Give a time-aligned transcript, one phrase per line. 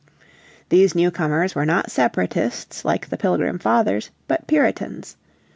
[0.69, 5.15] These newcomers were not Separatists like the Pilgrim Fathers but Puritans.